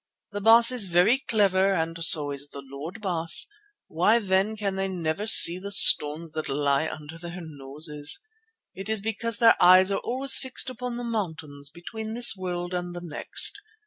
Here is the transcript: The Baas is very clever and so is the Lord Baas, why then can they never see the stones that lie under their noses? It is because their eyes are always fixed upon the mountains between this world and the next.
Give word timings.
The 0.31 0.41
Baas 0.41 0.71
is 0.71 0.85
very 0.85 1.19
clever 1.19 1.75
and 1.75 2.03
so 2.03 2.31
is 2.31 2.49
the 2.49 2.63
Lord 2.65 3.01
Baas, 3.01 3.45
why 3.87 4.17
then 4.17 4.57
can 4.57 4.75
they 4.75 4.87
never 4.87 5.27
see 5.27 5.59
the 5.59 5.71
stones 5.71 6.31
that 6.31 6.49
lie 6.49 6.87
under 6.89 7.19
their 7.19 7.37
noses? 7.39 8.19
It 8.73 8.89
is 8.89 8.99
because 8.99 9.37
their 9.37 9.55
eyes 9.61 9.91
are 9.91 9.99
always 9.99 10.39
fixed 10.39 10.71
upon 10.71 10.97
the 10.97 11.03
mountains 11.03 11.69
between 11.69 12.15
this 12.15 12.35
world 12.35 12.73
and 12.73 12.95
the 12.95 13.01
next. 13.03 13.59